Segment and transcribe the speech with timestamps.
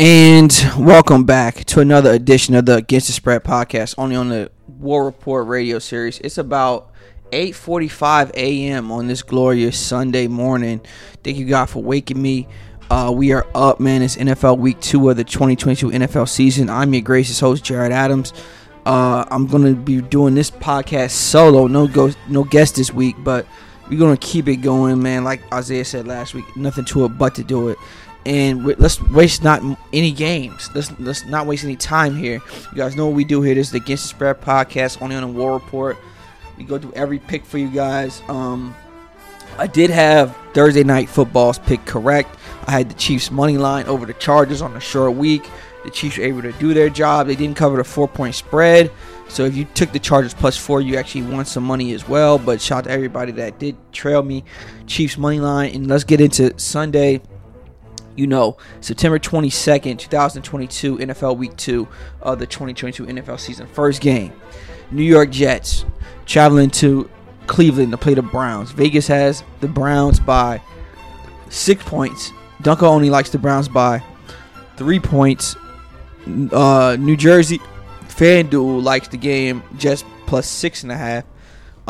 [0.00, 4.50] And welcome back to another edition of the Against the Spread podcast, only on the
[4.66, 6.18] War Report radio series.
[6.20, 6.90] It's about
[7.32, 8.90] 8:45 a.m.
[8.92, 10.80] on this glorious Sunday morning.
[11.22, 12.48] Thank you God for waking me.
[12.90, 14.00] Uh, we are up, man.
[14.00, 16.70] It's NFL Week Two of the 2022 NFL season.
[16.70, 18.32] I'm your gracious host, Jared Adams.
[18.86, 21.86] Uh, I'm gonna be doing this podcast solo, no
[22.26, 23.46] no guest this week, but
[23.90, 25.24] we're gonna keep it going, man.
[25.24, 27.76] Like Isaiah said last week, nothing to it but to do it
[28.26, 29.62] and let's waste not
[29.92, 30.68] any games.
[30.74, 32.40] Let's let's not waste any time here.
[32.72, 33.54] You guys know what we do here.
[33.54, 35.96] This is the Against the Spread podcast, only on the War Report.
[36.58, 38.22] We go through every pick for you guys.
[38.28, 38.74] Um,
[39.58, 42.36] I did have Thursday night football's pick correct.
[42.66, 45.48] I had the Chiefs money line over the Chargers on a short week.
[45.84, 47.26] The Chiefs were able to do their job.
[47.26, 48.90] They didn't cover the four point spread.
[49.28, 52.38] So if you took the Chargers plus four, you actually won some money as well.
[52.38, 54.44] But shout out to everybody that did trail me.
[54.86, 55.74] Chiefs money line.
[55.74, 57.22] And let's get into Sunday
[58.20, 61.88] you know, September 22nd, 2022, NFL Week 2
[62.20, 63.66] of the 2022 NFL season.
[63.66, 64.30] First game,
[64.90, 65.86] New York Jets
[66.26, 67.08] traveling to
[67.46, 68.72] Cleveland to play the Browns.
[68.72, 70.60] Vegas has the Browns by
[71.48, 72.30] six points.
[72.62, 74.02] Dunkel only likes the Browns by
[74.76, 75.56] three points.
[76.52, 77.58] Uh, New Jersey
[78.02, 81.24] FanDuel likes the game just plus six and a half.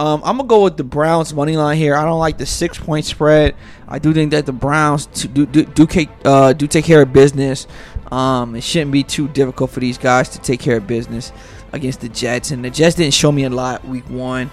[0.00, 1.94] Um, I'm gonna go with the Browns money line here.
[1.94, 3.54] I don't like the six point spread.
[3.86, 7.12] I do think that the Browns do do do, take, uh, do take care of
[7.12, 7.66] business.
[8.10, 11.32] Um, it shouldn't be too difficult for these guys to take care of business
[11.74, 12.50] against the Jets.
[12.50, 14.50] And the Jets didn't show me a lot week one.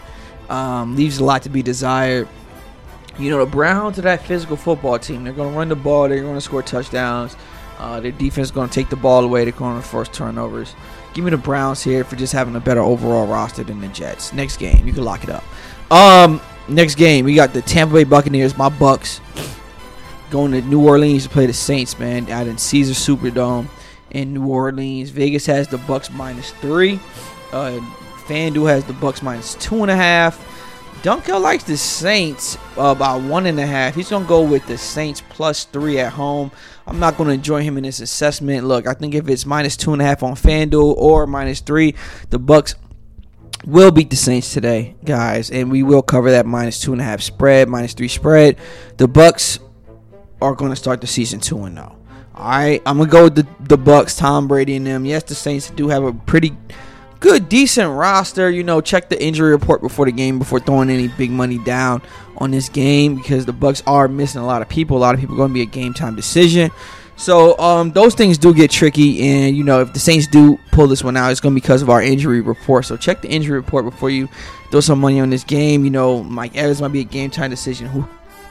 [0.50, 2.28] Um, leaves a lot to be desired.
[3.18, 5.24] You know, the Browns are that physical football team.
[5.24, 6.10] They're to run the ball.
[6.10, 7.38] They're to score touchdowns.
[7.80, 9.46] Uh, their defense is going to take the ball away.
[9.46, 10.76] They're going to force turnovers.
[11.18, 14.34] Give me the Browns here for just having a better overall roster than the Jets.
[14.34, 15.44] Next game, you can lock it up.
[15.92, 19.20] Um, next game, we got the Tampa Bay Buccaneers, my Bucks,
[20.30, 23.66] going to New Orleans to play the Saints, man, out in Caesars Superdome
[24.12, 25.10] in New Orleans.
[25.10, 27.00] Vegas has the Bucks minus three.
[27.52, 27.80] Uh,
[28.28, 30.38] FanDuel has the Bucks minus two and a half.
[31.04, 33.96] Dunkel likes the Saints uh, by one and a half.
[33.96, 36.52] He's gonna go with the Saints plus three at home.
[36.86, 38.66] I'm not gonna join him in this assessment.
[38.66, 41.96] Look, I think if it's minus two and a half on FanDuel or minus three,
[42.30, 42.76] the Bucks
[43.66, 47.04] will beat the Saints today, guys, and we will cover that minus two and a
[47.04, 48.58] half spread, minus three spread.
[48.98, 49.60] The Bucks
[50.42, 51.96] are gonna start the season two and zero.
[51.96, 51.98] Oh.
[52.36, 55.06] All right, I'm gonna go with the the Bucks, Tom Brady and them.
[55.06, 56.58] Yes, the Saints do have a pretty
[57.20, 58.50] good, decent roster.
[58.50, 62.02] You know, check the injury report before the game before throwing any big money down
[62.38, 64.98] on this game because the Bucks are missing a lot of people.
[64.98, 66.72] A lot of people going to be a game time decision.
[67.18, 70.86] So um, those things do get tricky, and you know if the Saints do pull
[70.86, 72.86] this one out, it's going to be because of our injury report.
[72.86, 74.30] So check the injury report before you
[74.70, 75.84] throw some money on this game.
[75.84, 78.06] You know, Mike Evans might be a game time decision.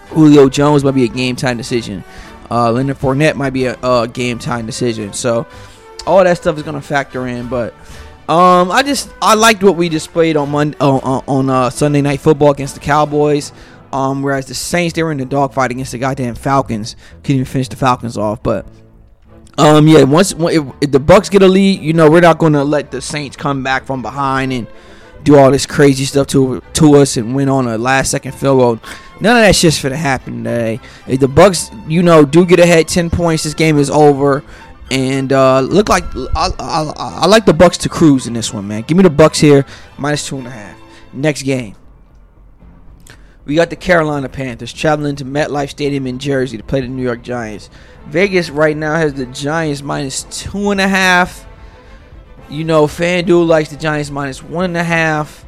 [0.08, 2.02] Julio Jones might be a game time decision.
[2.50, 5.12] Uh, Leonard Fournette might be a, a game time decision.
[5.12, 5.46] So
[6.04, 7.72] all that stuff is going to factor in, but
[8.28, 12.20] um, I just I liked what we displayed on Monday on, on uh, Sunday Night
[12.20, 13.52] Football against the Cowboys.
[13.92, 17.44] Um, whereas the Saints they were in the dogfight against the goddamn Falcons, couldn't even
[17.44, 18.42] finish the Falcons off.
[18.42, 18.66] But
[19.58, 22.52] um, yeah, once if, if the Bucks get a lead, you know we're not going
[22.54, 24.66] to let the Saints come back from behind and
[25.22, 28.58] do all this crazy stuff to to us and win on a last second field
[28.58, 28.90] goal.
[29.20, 30.78] None of that shit's gonna happen today.
[31.06, 34.44] If the Bucks, you know, do get ahead ten points, this game is over
[34.90, 38.68] and uh, look like I, I, I, like the Bucks to cruise in this one,
[38.68, 38.82] man.
[38.82, 39.66] Give me the Bucks here,
[39.98, 40.78] minus two and a half.
[41.12, 41.74] Next game,
[43.44, 47.02] we got the Carolina Panthers traveling to MetLife Stadium in Jersey to play the New
[47.02, 47.70] York Giants.
[48.06, 51.46] Vegas right now has the Giants minus two and a half.
[52.48, 55.44] You know, FanDuel likes the Giants minus one and a half.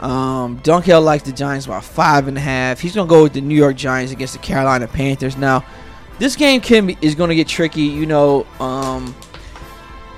[0.00, 2.80] Um, Dunkel likes the Giants by five and a half.
[2.80, 5.36] He's gonna go with the New York Giants against the Carolina Panthers.
[5.36, 5.64] Now,
[6.18, 7.82] this game can be, is going to get tricky.
[7.82, 9.14] You know, um,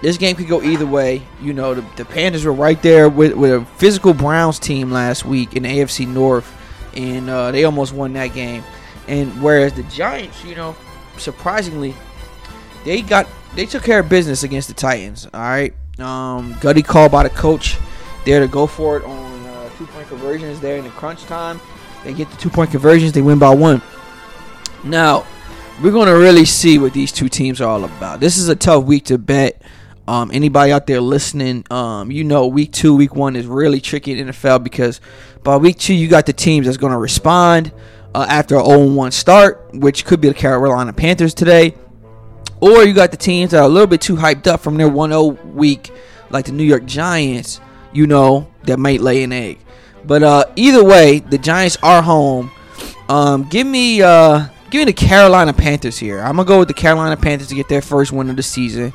[0.03, 1.23] this game could go either way.
[1.41, 5.25] You know, the, the Panthers were right there with, with a physical Browns team last
[5.25, 6.53] week in AFC North,
[6.95, 8.63] and uh, they almost won that game.
[9.09, 10.77] And whereas the Giants, you know,
[11.17, 11.95] surprisingly,
[12.85, 15.27] they got they took care of business against the Titans.
[15.33, 17.79] All right, um, gutty call by the coach
[18.25, 21.61] there to go for it on uh, two point conversions there in the crunch time.
[22.05, 23.81] They get the two point conversions, they win by one.
[24.85, 25.27] Now,
[25.83, 28.21] we're going to really see what these two teams are all about.
[28.21, 29.61] This is a tough week to bet.
[30.09, 34.19] Um, anybody out there listening, um, you know, week two, week one is really tricky
[34.19, 35.01] in NFL because
[35.43, 37.73] by week two, you got the teams that's going to respond
[38.15, 41.75] uh, after an 0 1 start, which could be the Carolina Panthers today.
[42.61, 44.89] Or you got the teams that are a little bit too hyped up from their
[44.89, 45.91] 1 0 week,
[46.31, 47.61] like the New York Giants,
[47.93, 49.59] you know, that might lay an egg.
[50.05, 52.51] But uh, either way, the Giants are home.
[53.09, 54.03] Um, give me.
[54.03, 56.21] Uh, give me the Carolina Panthers here.
[56.21, 58.93] I'm gonna go with the Carolina Panthers to get their first win of the season.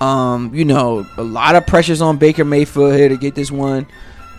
[0.00, 3.86] Um, you know, a lot of pressures on Baker Mayfield here to get this one.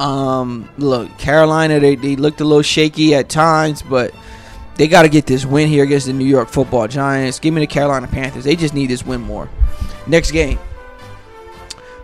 [0.01, 4.13] Um, look, Carolina, they, they looked a little shaky at times, but
[4.75, 7.39] they got to get this win here against the New York Football Giants.
[7.39, 8.43] Give me the Carolina Panthers.
[8.43, 9.47] They just need this win more.
[10.07, 10.57] Next game,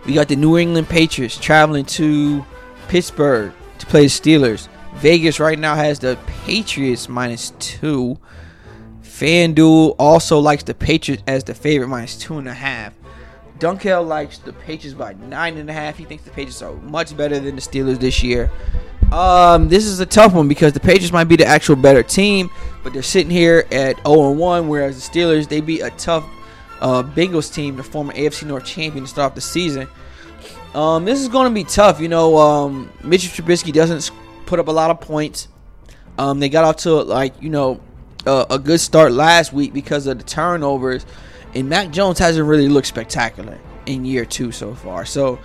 [0.06, 2.46] we got the New England Patriots traveling to
[2.86, 4.68] Pittsburgh to play the Steelers.
[4.94, 8.18] Vegas right now has the Patriots minus two.
[9.18, 12.92] FanDuel also likes the Patriots as the favorite minus two and a half.
[13.58, 15.98] Dunkel likes the Patriots by nine and a half.
[15.98, 18.48] He thinks the Patriots are much better than the Steelers this year.
[19.10, 22.48] Um, this is a tough one because the Patriots might be the actual better team,
[22.84, 26.24] but they're sitting here at 0 1, whereas the Steelers they beat a tough
[26.80, 29.88] uh, Bengals team, the former AFC North champion, to start off the season.
[30.74, 32.00] Um, this is going to be tough.
[32.00, 34.12] You know, um, Mitchell Trubisky doesn't
[34.46, 35.48] put up a lot of points.
[36.18, 37.80] Um, they got off to like you know
[38.26, 41.06] a good start last week because of the turnovers,
[41.54, 45.04] and Mac Jones hasn't really looked spectacular in year two so far.
[45.06, 45.38] So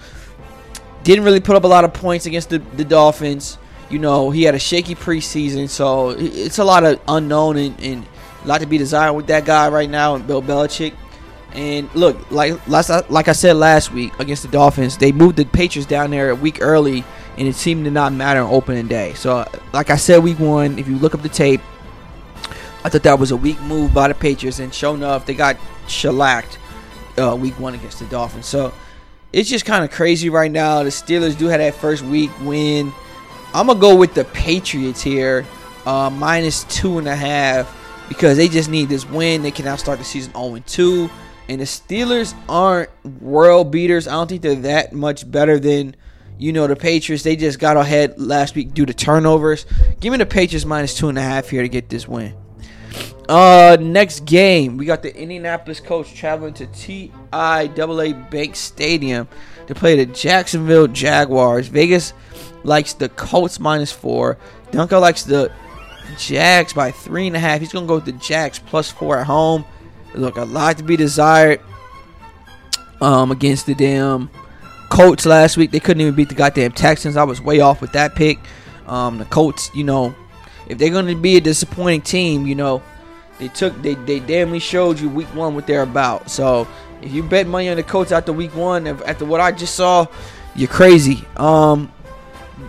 [1.03, 3.57] didn't really put up a lot of points against the, the Dolphins.
[3.89, 8.05] You know, he had a shaky preseason, so it's a lot of unknown and, and
[8.43, 10.93] a lot to be desired with that guy right now, and Bill Belichick.
[11.53, 15.87] And look, like like I said last week against the Dolphins, they moved the Patriots
[15.87, 17.03] down there a week early,
[17.37, 19.13] and it seemed to not matter on opening day.
[19.13, 21.61] So, like I said, week one, if you look up the tape,
[22.83, 25.57] I thought that was a weak move by the Patriots, and sure enough, they got
[25.87, 26.57] shellacked
[27.17, 28.45] uh, week one against the Dolphins.
[28.45, 28.73] So
[29.31, 30.83] it's just kind of crazy right now.
[30.83, 32.91] The Steelers do have that first week win.
[33.53, 35.45] I'm gonna go with the Patriots here,
[35.85, 37.73] uh, minus two and a half,
[38.09, 39.43] because they just need this win.
[39.43, 41.09] They can now start the season 0 2.
[41.49, 42.89] And the Steelers aren't
[43.21, 44.07] world beaters.
[44.07, 45.95] I don't think they're that much better than,
[46.37, 47.23] you know, the Patriots.
[47.23, 49.65] They just got ahead last week due to turnovers.
[49.99, 52.33] Give me the Patriots minus two and a half here to get this win.
[53.29, 59.29] Uh, next game, we got the Indianapolis Colts traveling to TIAA Bank Stadium
[59.67, 61.67] to play the Jacksonville Jaguars.
[61.67, 62.13] Vegas
[62.63, 64.37] likes the Colts minus four.
[64.71, 65.51] Dunkel likes the
[66.17, 67.61] Jags by three and a half.
[67.61, 69.63] He's gonna go with the Jags plus four at home.
[70.15, 71.61] Look, a lot to be desired.
[72.99, 74.29] Um, against the damn
[74.89, 77.17] Colts last week, they couldn't even beat the goddamn Texans.
[77.17, 78.37] I was way off with that pick.
[78.85, 80.13] Um, the Colts, you know,
[80.67, 82.83] if they're gonna be a disappointing team, you know
[83.39, 86.29] they took they they damnly showed you week one what they're about.
[86.29, 86.67] So
[87.01, 90.07] if you bet money on the Colts after week one, after what I just saw,
[90.55, 91.25] you're crazy.
[91.37, 91.91] Um.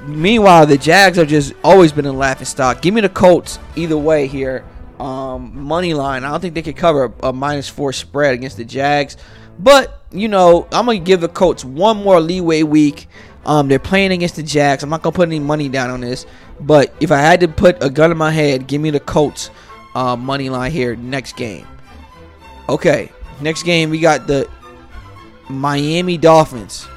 [0.07, 2.81] Meanwhile, the Jags have just always been a laughing stock.
[2.81, 4.65] Give me the Colts either way here.
[4.99, 6.25] Um, money line.
[6.25, 9.17] I don't think they could cover a, a minus four spread against the Jags.
[9.59, 13.09] But you know, I'm gonna give the Colts one more leeway week.
[13.45, 14.83] Um, they're playing against the Jags.
[14.83, 16.27] I'm not gonna put any money down on this.
[16.61, 19.51] But if I had to put a gun in my head, give me the Colts
[19.95, 21.67] uh, money line here next game.
[22.69, 23.11] Okay,
[23.41, 24.49] next game we got the
[25.49, 26.89] Miami Dolphins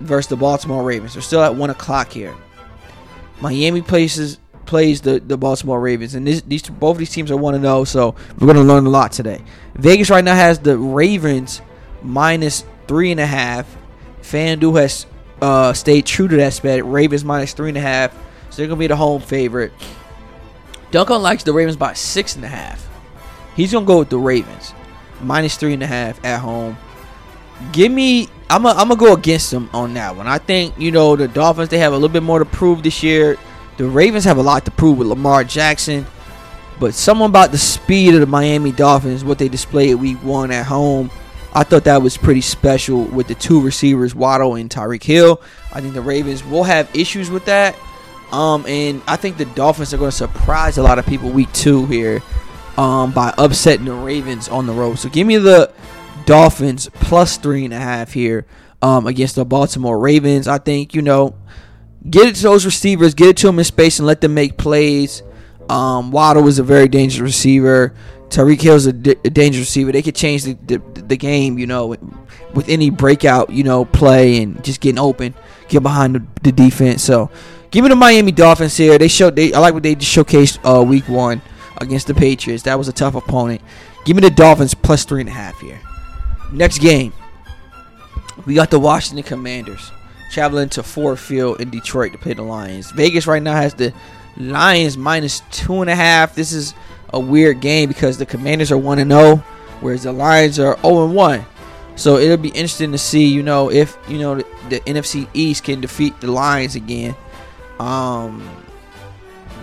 [0.00, 1.14] versus the Baltimore Ravens.
[1.14, 2.34] They're still at one o'clock here.
[3.40, 7.36] Miami places plays the, the Baltimore Ravens, and this, these both of these teams are
[7.36, 7.84] one to zero.
[7.84, 9.42] So we're gonna learn a lot today.
[9.74, 11.60] Vegas right now has the Ravens
[12.02, 13.76] minus three and a half.
[14.22, 15.06] FanDuel has
[15.40, 16.84] uh, stayed true to that spread.
[16.84, 18.12] Ravens minus three and a half,
[18.50, 19.72] so they're gonna be the home favorite.
[20.90, 22.88] Dunkel likes the Ravens by six and a half.
[23.54, 24.72] He's gonna go with the Ravens,
[25.20, 26.78] minus three and a half at home.
[27.72, 30.26] Give me, I'm gonna go against them on that one.
[30.26, 33.02] I think you know the Dolphins they have a little bit more to prove this
[33.02, 33.36] year.
[33.76, 36.06] The Ravens have a lot to prove with Lamar Jackson,
[36.80, 40.66] but something about the speed of the Miami Dolphins, what they displayed week one at
[40.66, 41.10] home.
[41.52, 45.40] I thought that was pretty special with the two receivers, Waddle and Tyreek Hill.
[45.72, 47.74] I think the Ravens will have issues with that.
[48.32, 51.52] Um, and I think the Dolphins are going to surprise a lot of people week
[51.52, 52.22] two here
[52.76, 54.98] um, by upsetting the Ravens on the road.
[54.98, 55.72] So give me the
[56.26, 58.46] Dolphins plus three and a half here
[58.82, 60.46] um, against the Baltimore Ravens.
[60.46, 61.34] I think, you know,
[62.08, 64.58] get it to those receivers, get it to them in space, and let them make
[64.58, 65.22] plays.
[65.70, 67.94] Um, Waddle is a very dangerous receiver.
[68.28, 69.90] Tyreek is a, d- a dangerous receiver.
[69.90, 71.96] They could change the, the, the game, you know,
[72.52, 75.34] with any breakout, you know, play and just getting open,
[75.68, 77.02] get behind the, the defense.
[77.02, 77.30] So
[77.70, 78.96] Give me the Miami Dolphins here.
[78.98, 81.42] They showed they I like what they showcased uh, week one
[81.78, 82.62] against the Patriots.
[82.62, 83.60] That was a tough opponent.
[84.04, 85.80] Give me the Dolphins plus three and a half here.
[86.50, 87.12] Next game,
[88.46, 89.92] we got the Washington Commanders
[90.30, 92.90] traveling to Ford Field in Detroit to play the Lions.
[92.92, 93.92] Vegas right now has the
[94.36, 96.34] Lions minus two and a half.
[96.34, 96.74] This is
[97.12, 99.36] a weird game because the Commanders are one and zero, oh,
[99.80, 101.44] whereas the Lions are zero and one.
[101.96, 105.64] So it'll be interesting to see, you know, if you know the, the NFC East
[105.64, 107.14] can defeat the Lions again.
[107.78, 108.48] Um,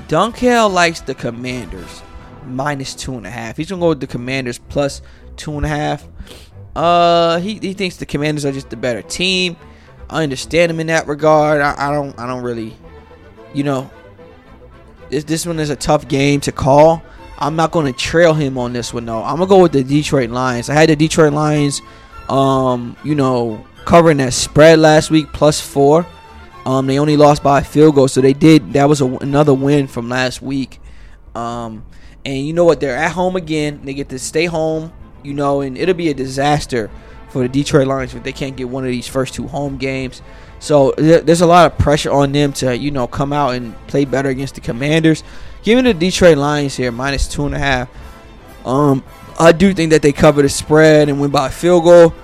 [0.08, 2.02] Dunkel likes the Commanders
[2.46, 3.58] minus two and a half.
[3.58, 5.02] He's gonna go with the Commanders plus
[5.36, 6.08] two and a half.
[6.76, 9.56] Uh, he, he thinks the Commanders are just the better team.
[10.10, 11.62] I understand him in that regard.
[11.62, 12.76] I, I don't I don't really,
[13.54, 13.90] you know,
[15.10, 17.02] this this one is a tough game to call.
[17.38, 19.24] I'm not going to trail him on this one though.
[19.24, 20.70] I'm gonna go with the Detroit Lions.
[20.70, 21.82] I had the Detroit Lions,
[22.30, 26.06] um, you know, covering that spread last week plus four.
[26.66, 28.74] Um, they only lost by a field goal, so they did.
[28.74, 30.80] That was a, another win from last week.
[31.36, 31.86] Um,
[32.26, 32.80] and you know what?
[32.80, 33.82] They're at home again.
[33.84, 34.92] They get to stay home,
[35.24, 36.90] you know, and it'll be a disaster
[37.30, 40.22] for the Detroit Lions if they can't get one of these first two home games.
[40.60, 44.06] So there's a lot of pressure on them to, you know, come out and play
[44.06, 45.24] better against the Commanders.
[45.62, 47.90] Give me the Detroit Lions here, minus two and a half.
[48.66, 49.04] Um,
[49.38, 52.16] I do think that they cover the spread and win by a field goal.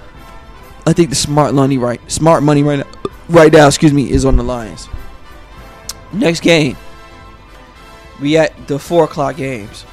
[0.88, 3.01] I think the smart money right, smart money right now,
[3.32, 4.88] right now, excuse me, is on the Lions.
[6.14, 6.78] Next game,
[8.20, 9.86] we at the four o'clock games.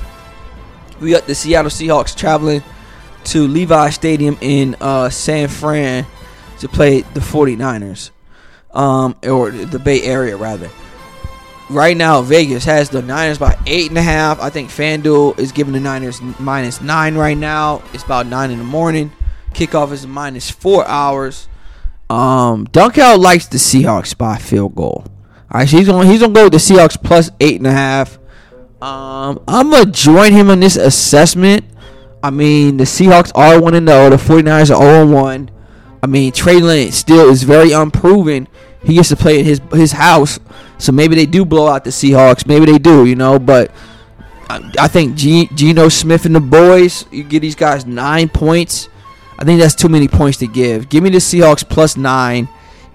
[1.00, 2.62] We got the Seattle Seahawks traveling
[3.25, 6.07] to Levi Stadium in uh, San Fran
[6.59, 8.11] to play the 49ers,
[8.73, 10.71] um, or the Bay Area rather.
[11.71, 14.40] Right now, Vegas has the Niners by eight and a half.
[14.40, 17.83] I think FanDuel is giving the Niners minus nine right now.
[17.92, 19.12] It's about nine in the morning.
[19.52, 21.47] Kickoff is minus four hours.
[22.10, 25.04] Um, Dunkel likes the Seahawks by field goal.
[25.50, 27.72] All right, so he's gonna he's gonna go with the Seahawks plus eight and a
[27.72, 28.18] half.
[28.80, 31.64] Um, I'm gonna join him on this assessment.
[32.22, 34.10] I mean, the Seahawks are one and zero.
[34.10, 35.50] The 49ers are 0 1.
[36.02, 38.48] I mean, Trey Lance still is very unproven.
[38.82, 40.38] He gets to play in his his house,
[40.78, 42.46] so maybe they do blow out the Seahawks.
[42.46, 43.38] Maybe they do, you know.
[43.38, 43.72] But
[44.48, 48.88] I, I think G, Geno Smith and the boys, you get these guys nine points.
[49.38, 50.88] I think that's too many points to give.
[50.88, 52.49] Give me the Seahawks plus nine.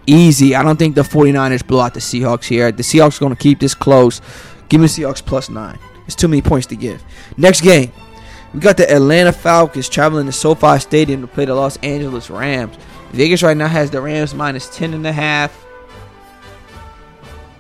[0.06, 0.56] Easy.
[0.56, 2.72] I don't think the 49ers blow out the Seahawks here.
[2.72, 4.22] The Seahawks are going to keep this close.
[4.68, 5.80] Give me the Seahawks plus nine.
[6.06, 7.04] It's too many points to give.
[7.38, 7.92] Next game.
[8.54, 12.76] We got the Atlanta Falcons traveling to SoFi Stadium to play the Los Angeles Rams.
[13.12, 15.64] Vegas right now has the Rams minus 10 and a half.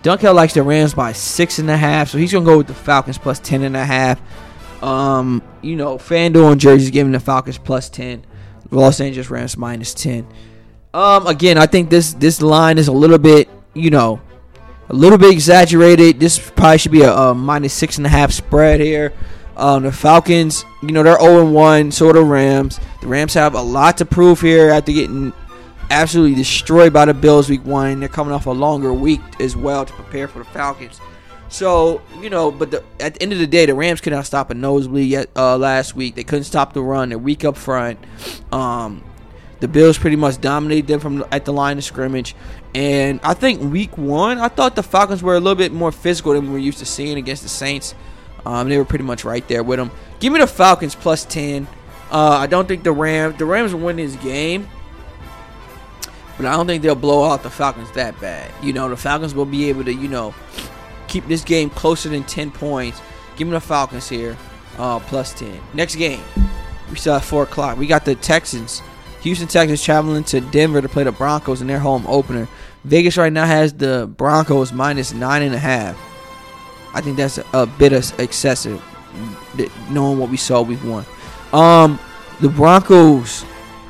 [0.03, 2.73] Dunkel likes the Rams by six and a half, so he's gonna go with the
[2.73, 4.19] Falcons plus ten and a half.
[4.83, 8.25] Um, you know, FanDuel and Jersey's giving the Falcons plus ten.
[8.73, 10.27] Los Angeles Rams minus ten.
[10.93, 14.21] Um, again, I think this this line is a little bit, you know,
[14.89, 16.19] a little bit exaggerated.
[16.19, 19.13] This probably should be a, a minus six and a half spread here.
[19.55, 22.79] Um, the Falcons, you know, they're 0 1, so the Rams.
[23.01, 25.31] The Rams have a lot to prove here after getting
[25.91, 27.99] absolutely destroyed by the Bills week one.
[27.99, 30.99] They're coming off a longer week as well to prepare for the Falcons.
[31.53, 34.25] So, you know, but the, at the end of the day, the Rams could not
[34.25, 36.15] stop a nosebleed yet uh, last week.
[36.15, 37.09] They couldn't stop the run.
[37.09, 37.99] They're weak up front.
[38.51, 39.03] Um,
[39.59, 42.35] the Bills pretty much dominated them from at the line of scrimmage.
[42.73, 46.33] And I think week one, I thought the Falcons were a little bit more physical
[46.33, 47.93] than we were used to seeing against the Saints.
[48.47, 49.91] Um, they were pretty much right there with them.
[50.19, 51.67] Give me the Falcons plus 10.
[52.09, 54.67] Uh, I don't think the Rams, the Rams will win this game.
[56.35, 58.51] But I don't think they'll blow out the Falcons that bad.
[58.63, 60.33] You know, the Falcons will be able to, you know,
[61.13, 62.99] keep this game closer than 10 points.
[63.37, 64.35] Give me the Falcons here,
[64.79, 65.61] uh, plus 10.
[65.75, 66.23] Next game,
[66.89, 67.77] we still at 4 o'clock.
[67.77, 68.81] We got the Texans.
[69.21, 72.47] Houston Texans traveling to Denver to play the Broncos in their home opener.
[72.83, 75.95] Vegas right now has the Broncos minus 9.5.
[76.95, 78.83] I think that's a, a bit of excessive,
[79.89, 81.05] knowing what we saw week one.
[81.53, 81.99] Um,
[82.41, 83.45] the Broncos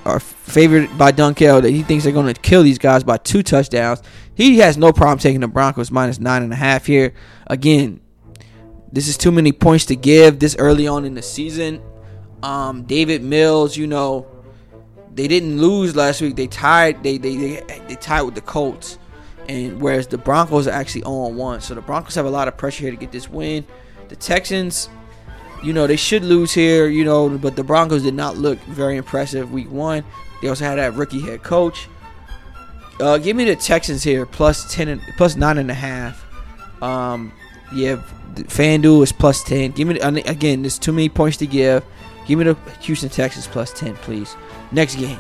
[0.06, 3.44] are favored by Dunkel that he thinks they're going to kill these guys by two
[3.44, 4.02] touchdowns.
[4.36, 7.14] He has no problem taking the Broncos minus nine and a half here.
[7.48, 8.02] Again,
[8.92, 11.82] this is too many points to give this early on in the season.
[12.44, 14.28] Um, Davis Mills, you know,
[15.16, 16.36] they didn't lose last week.
[16.36, 17.04] They tied.
[17.04, 19.00] They they they, they tied with the Colts,
[19.48, 21.62] and whereas the Broncos are actually on one.
[21.62, 23.66] So the Broncos have a lot of pressure here to get this win.
[24.10, 24.90] The Texans,
[25.64, 26.88] you know, they should lose here.
[26.88, 30.04] You know, but the Broncos did not look very impressive week one.
[30.44, 31.88] They also had that rookie head coach.
[33.00, 36.26] Uh, give me the Texans here plus ten and, plus nine and a half.
[36.84, 37.32] Um,
[37.74, 39.72] yeah, FanDuel is plus ten.
[39.72, 40.64] Give me again.
[40.64, 41.86] There's too many points to give.
[42.28, 44.36] Give me the Houston Texans plus ten, please.
[44.74, 45.18] Next game,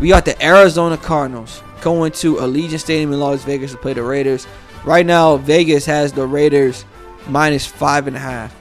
[0.00, 4.02] we got the Arizona Cardinals going to Allegiant Stadium in Las Vegas to play the
[4.02, 4.46] Raiders.
[4.86, 6.86] Right now, Vegas has the Raiders
[7.28, 8.56] minus five and a half.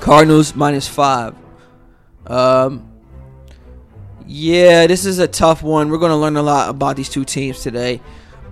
[0.00, 1.36] Cardinals minus five.
[2.26, 2.91] Um,
[4.26, 5.90] yeah, this is a tough one.
[5.90, 8.00] We're going to learn a lot about these two teams today.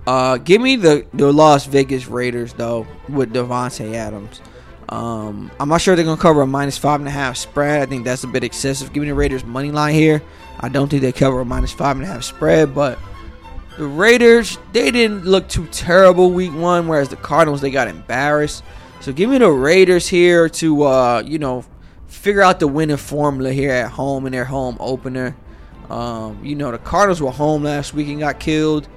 [0.07, 4.41] Uh, give me the, the Las Vegas Raiders, though, with Davante Adams.
[4.89, 7.81] Um, I'm not sure they're going to cover a minus five and a half spread.
[7.81, 8.91] I think that's a bit excessive.
[8.91, 10.21] Give me the Raiders money line here.
[10.59, 12.99] I don't think they cover a minus five and a half spread, but
[13.77, 18.63] the Raiders, they didn't look too terrible week one, whereas the Cardinals, they got embarrassed.
[18.99, 21.65] So give me the Raiders here to uh, you know
[22.05, 25.35] figure out the winning formula here at home in their home opener.
[25.91, 28.87] Um, you know the Cardinals were home last week and got killed.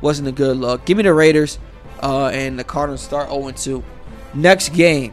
[0.00, 0.84] Wasn't a good look.
[0.84, 1.58] Give me the Raiders,
[2.00, 3.82] uh, and the Cardinals start 0-2.
[4.34, 5.12] Next game,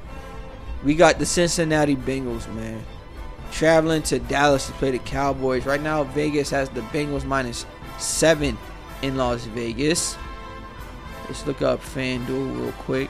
[0.83, 2.83] we got the Cincinnati Bengals, man.
[3.51, 5.65] Traveling to Dallas to play the Cowboys.
[5.65, 7.65] Right now, Vegas has the Bengals minus
[7.97, 8.55] seven
[9.01, 10.15] in Las Vegas.
[11.25, 13.09] Let's look up FanDuel real quick.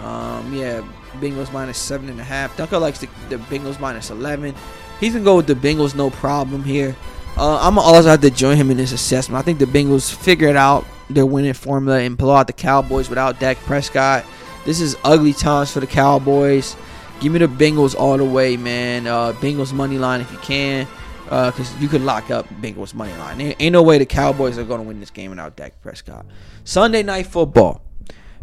[0.00, 0.82] Um, yeah,
[1.16, 2.56] Bengals minus seven and a half.
[2.56, 4.54] Dunkel likes the, the Bengals minus eleven.
[4.98, 6.96] He's gonna go with the Bengals, no problem here.
[7.38, 9.38] Uh, I'm also have to join him in this assessment.
[9.38, 13.38] I think the Bengals figured out their winning formula and blow out the Cowboys without
[13.38, 14.24] Dak Prescott.
[14.64, 16.76] This is ugly times for the Cowboys.
[17.20, 19.06] Give me the Bengals all the way, man.
[19.06, 20.88] Uh, Bengals money line if you can,
[21.24, 23.40] because uh, you could lock up Bengals money line.
[23.40, 26.26] Ain't, ain't no way the Cowboys are gonna win this game without Dak Prescott.
[26.64, 27.82] Sunday night football.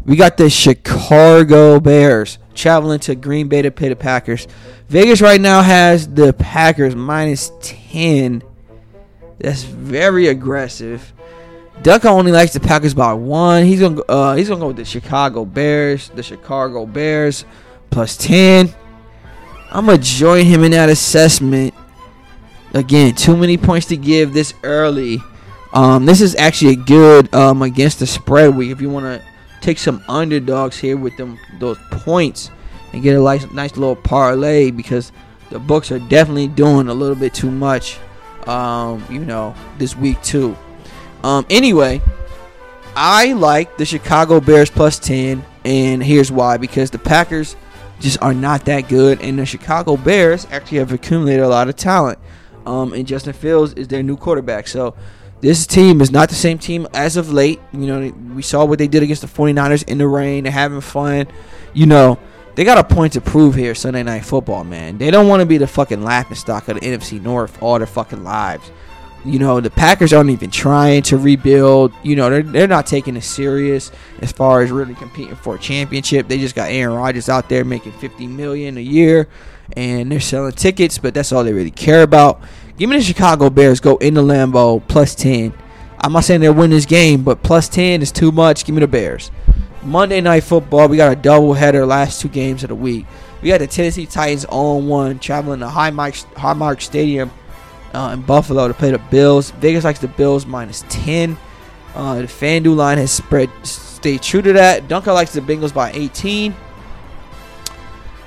[0.06, 4.46] We got the Chicago Bears traveling to Green Bay to play the Packers.
[4.88, 8.42] Vegas right now has the Packers minus 10.
[9.38, 11.12] That's very aggressive.
[11.82, 13.64] Dunkel only likes the Packers by one.
[13.64, 16.08] He's gonna uh, he's gonna go with the Chicago Bears.
[16.10, 17.44] The Chicago Bears
[17.90, 18.74] plus 10.
[19.70, 21.74] I'm gonna join him in that assessment.
[22.72, 25.22] Again, too many points to give this early.
[25.72, 29.26] Um, this is actually a good um, against the spread week if you want to
[29.60, 32.50] take some underdogs here with them those points
[32.92, 35.12] and get a nice nice little parlay because
[35.50, 37.98] the books are definitely doing a little bit too much.
[38.46, 40.56] Um, you know, this week too.
[41.24, 42.00] Um, anyway,
[42.94, 47.56] I like the Chicago Bears plus 10, and here's why because the Packers
[48.00, 51.76] just are not that good, and the Chicago Bears actually have accumulated a lot of
[51.76, 52.18] talent.
[52.64, 54.66] Um, and Justin Fields is their new quarterback.
[54.66, 54.94] So
[55.40, 57.60] this team is not the same team as of late.
[57.72, 60.44] You know, we saw what they did against the 49ers in the rain.
[60.44, 61.28] They're having fun.
[61.74, 62.18] You know,
[62.56, 64.98] they got a point to prove here Sunday Night Football, man.
[64.98, 67.86] They don't want to be the fucking laughing stock of the NFC North all their
[67.86, 68.70] fucking lives.
[69.24, 71.92] You know, the Packers aren't even trying to rebuild.
[72.02, 75.58] You know, they're, they're not taking it serious as far as really competing for a
[75.58, 76.28] championship.
[76.28, 79.28] They just got Aaron Rodgers out there making 50 million a year
[79.76, 82.40] and they're selling tickets, but that's all they really care about.
[82.78, 83.80] Give me the Chicago Bears.
[83.80, 85.52] Go into Lambeau plus ten.
[85.98, 88.64] I'm not saying they'll win this game, but plus ten is too much.
[88.64, 89.30] Give me the Bears.
[89.86, 90.88] Monday Night Football.
[90.88, 93.06] We got a double header last two games of the week.
[93.40, 97.30] We got the Tennessee Titans on one traveling to Highmark Highmark Stadium
[97.94, 99.50] uh, in Buffalo to play the Bills.
[99.52, 101.38] Vegas likes the Bills minus ten.
[101.94, 104.86] Uh, the FanDuel line has spread stay true to that.
[104.88, 106.54] Dunkel likes the Bengals by 18.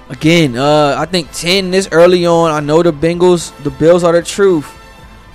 [0.10, 2.52] Again, uh, I think 10 this early on.
[2.52, 4.67] I know the Bengals, the Bills are the truth.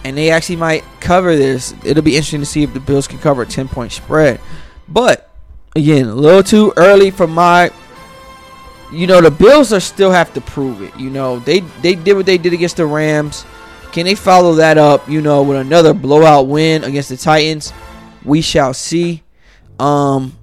[0.05, 1.73] And they actually might cover this.
[1.85, 4.41] It'll be interesting to see if the Bills can cover a 10 point spread.
[4.89, 5.31] But,
[5.75, 7.71] again, a little too early for my.
[8.93, 10.97] You know, the Bills are still have to prove it.
[10.97, 13.45] You know, they, they did what they did against the Rams.
[13.91, 17.73] Can they follow that up, you know, with another blowout win against the Titans?
[18.25, 19.25] We shall see.
[19.81, 20.37] Um,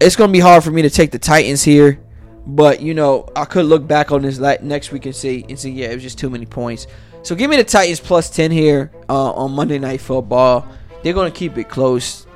[0.00, 2.00] it's to be hard for me to take the Titans here.
[2.46, 5.70] But you know, I could look back on this next week and see and see,
[5.70, 6.86] yeah, it was just too many points.
[7.22, 10.68] So give me the Titans plus ten here uh, on Monday Night Football.
[11.02, 12.26] They're gonna keep it close.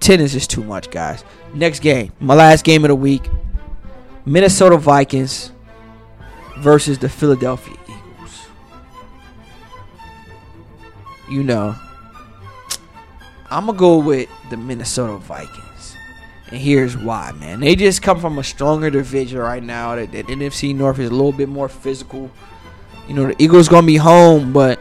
[0.00, 1.24] Ten is just too much, guys.
[1.54, 3.28] Next game, my last game of the week:
[4.24, 5.52] Minnesota Vikings
[6.58, 8.46] versus the Philadelphia Eagles.
[11.28, 11.74] You know,
[13.50, 15.96] I'm gonna go with the Minnesota Vikings.
[16.50, 17.60] And here's why, man.
[17.60, 19.96] They just come from a stronger division right now.
[19.96, 22.30] That, that NFC North is a little bit more physical.
[23.06, 24.80] You know, the Eagles gonna be home, but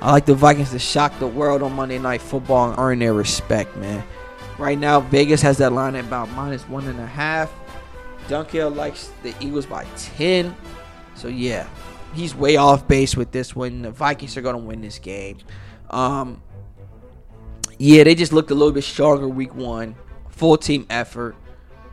[0.00, 3.14] I like the Vikings to shock the world on Monday Night Football and earn their
[3.14, 4.04] respect, man.
[4.58, 7.52] Right now, Vegas has that line at about minus one and a half.
[8.26, 10.54] Dunkel likes the Eagles by ten.
[11.14, 11.68] So yeah,
[12.12, 13.82] he's way off base with this one.
[13.82, 15.38] The Vikings are gonna win this game.
[15.90, 16.42] Um,
[17.78, 19.94] yeah, they just looked a little bit stronger week one
[20.28, 21.36] full team effort.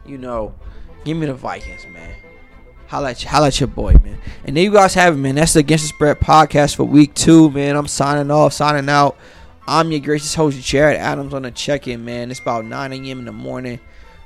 [0.06, 0.56] You know,
[1.04, 2.16] give me the Vikings, man.
[2.88, 4.20] Holla at, you, holla at your boy, man.
[4.46, 5.36] And there you guys have it, man.
[5.36, 7.76] That's the Against the Spread podcast for week two, man.
[7.76, 9.18] I'm signing off, signing out.
[9.68, 12.30] I'm your gracious host, Jared Adams, on the check in, man.
[12.30, 13.20] It's about 9 a.m.
[13.20, 13.80] in the morning.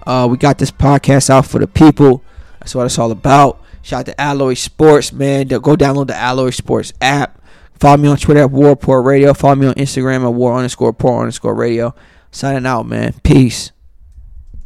[0.06, 2.24] Uh, we got this podcast out for the people.
[2.60, 3.62] That's what it's all about.
[3.82, 5.48] Shout out to Alloy Sports, man.
[5.48, 7.42] Go download the Alloy Sports app.
[7.80, 9.34] Follow me on Twitter at War Report Radio.
[9.34, 11.96] Follow me on Instagram at War underscore Port underscore Radio.
[12.32, 13.14] Signing out, man.
[13.24, 13.72] Peace.